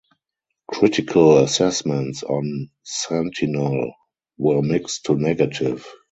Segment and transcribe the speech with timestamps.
[0.67, 3.91] Critical assessments on "Sentinelle"
[4.39, 5.85] were mixed to negative.